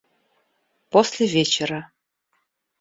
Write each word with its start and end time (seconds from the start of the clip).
После 0.89 1.27
вечера. 1.27 1.91